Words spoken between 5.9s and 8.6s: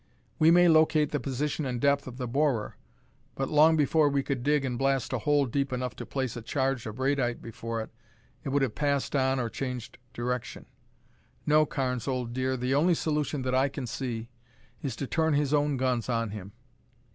to place a charge of radite before it, it